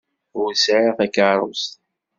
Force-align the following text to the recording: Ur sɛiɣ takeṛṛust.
Ur 0.41 0.51
sɛiɣ 0.63 0.93
takeṛṛust. 0.99 1.71